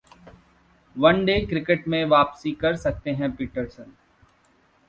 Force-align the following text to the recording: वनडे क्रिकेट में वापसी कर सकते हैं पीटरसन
वनडे 0.95 1.39
क्रिकेट 1.41 1.87
में 1.87 2.03
वापसी 2.05 2.51
कर 2.61 2.75
सकते 2.75 3.11
हैं 3.11 3.31
पीटरसन 3.35 3.93